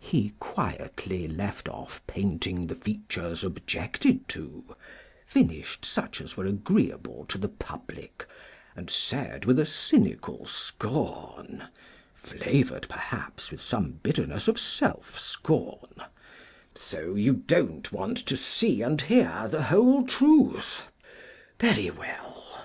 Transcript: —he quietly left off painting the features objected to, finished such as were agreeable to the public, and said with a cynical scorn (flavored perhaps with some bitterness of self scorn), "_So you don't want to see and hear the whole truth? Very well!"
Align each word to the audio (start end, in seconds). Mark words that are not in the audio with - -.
—he 0.00 0.30
quietly 0.40 1.28
left 1.28 1.68
off 1.68 2.00
painting 2.06 2.68
the 2.68 2.74
features 2.74 3.44
objected 3.44 4.26
to, 4.26 4.64
finished 5.26 5.84
such 5.84 6.22
as 6.22 6.38
were 6.38 6.46
agreeable 6.46 7.26
to 7.26 7.36
the 7.36 7.50
public, 7.50 8.26
and 8.74 8.88
said 8.88 9.44
with 9.44 9.58
a 9.60 9.66
cynical 9.66 10.46
scorn 10.46 11.68
(flavored 12.14 12.86
perhaps 12.88 13.50
with 13.50 13.60
some 13.60 14.00
bitterness 14.02 14.48
of 14.48 14.58
self 14.58 15.20
scorn), 15.20 16.02
"_So 16.74 17.22
you 17.22 17.34
don't 17.34 17.92
want 17.92 18.16
to 18.24 18.38
see 18.38 18.80
and 18.80 19.02
hear 19.02 19.48
the 19.48 19.64
whole 19.64 20.02
truth? 20.06 20.88
Very 21.60 21.90
well!" 21.90 22.64